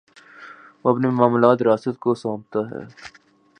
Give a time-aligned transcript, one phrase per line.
[0.83, 2.81] وہ اپنے معاملات ریاست کو سونپتا ہے۔